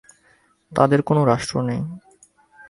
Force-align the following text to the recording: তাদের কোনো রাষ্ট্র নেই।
তাদের 0.71 0.99
কোনো 1.01 1.21
রাষ্ট্র 1.25 1.55
নেই। 1.61 1.81